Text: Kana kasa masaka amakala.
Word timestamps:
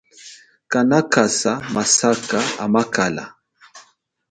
Kana 0.71 0.99
kasa 1.13 1.51
masaka 1.73 2.39
amakala. 2.63 3.25